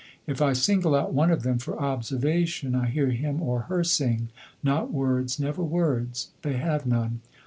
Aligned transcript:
If 0.25 0.41
I 0.41 0.53
single 0.53 0.95
out 0.95 1.13
one 1.13 1.29
of 1.29 1.43
them 1.43 1.59
for 1.59 1.77
observation 1.79 2.73
I 2.73 2.87
hear 2.87 3.11
him 3.11 3.39
or 3.39 3.67
her 3.69 3.83
sing 3.83 4.29
not 4.63 4.91
words, 4.91 5.39
never 5.39 5.61
words; 5.63 6.29
they 6.41 6.53
have 6.53 6.87
none. 6.87 7.21